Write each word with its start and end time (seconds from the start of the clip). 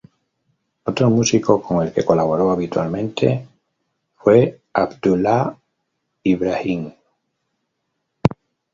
Otro 0.85 1.11
músico 1.11 1.61
con 1.61 1.85
el 1.85 1.93
que 1.93 2.03
colaboró 2.03 2.49
habitualmente 2.49 3.47
fue 4.15 4.59
Abdullah 4.73 5.55
Ibrahim. 6.23 6.91